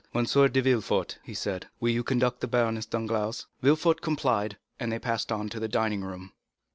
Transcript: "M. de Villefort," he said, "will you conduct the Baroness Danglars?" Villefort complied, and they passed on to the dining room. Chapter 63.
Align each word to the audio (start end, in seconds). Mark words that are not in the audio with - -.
"M. 0.15 0.23
de 0.23 0.61
Villefort," 0.63 1.19
he 1.21 1.35
said, 1.35 1.67
"will 1.79 1.91
you 1.91 2.01
conduct 2.03 2.39
the 2.41 2.47
Baroness 2.47 2.87
Danglars?" 2.87 3.45
Villefort 3.61 4.01
complied, 4.01 4.57
and 4.79 4.91
they 4.91 4.97
passed 4.97 5.31
on 5.31 5.47
to 5.49 5.59
the 5.59 5.67
dining 5.67 6.01
room. 6.01 6.21
Chapter 6.31 6.59
63. 6.59 6.63